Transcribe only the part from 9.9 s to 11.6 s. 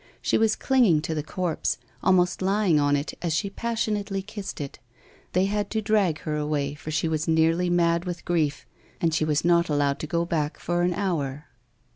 to go back for an hour.